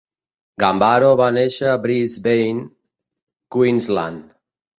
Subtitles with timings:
[0.61, 2.65] Gambaro va néixer a Brisbane,
[3.59, 4.27] Queensland.